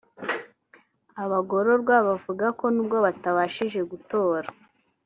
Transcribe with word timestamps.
Abagororwa 1.23 1.95
bavuga 2.07 2.45
ko 2.59 2.65
nubwo 2.73 2.97
batabashije 3.05 3.79
gutora 3.91 4.47